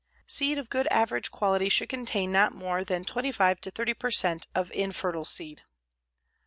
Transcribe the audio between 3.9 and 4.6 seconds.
per cent